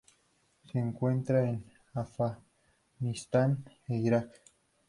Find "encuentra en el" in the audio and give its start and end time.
0.79-1.63